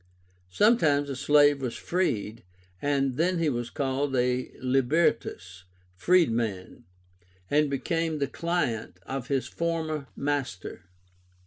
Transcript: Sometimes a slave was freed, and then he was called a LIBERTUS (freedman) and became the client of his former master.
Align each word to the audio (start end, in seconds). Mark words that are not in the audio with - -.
Sometimes 0.49 1.11
a 1.11 1.15
slave 1.15 1.61
was 1.61 1.75
freed, 1.75 2.43
and 2.81 3.17
then 3.17 3.37
he 3.37 3.49
was 3.49 3.69
called 3.69 4.15
a 4.15 4.51
LIBERTUS 4.59 5.65
(freedman) 5.95 6.85
and 7.51 7.69
became 7.69 8.17
the 8.17 8.25
client 8.25 8.97
of 9.05 9.27
his 9.27 9.45
former 9.47 10.07
master. 10.15 10.85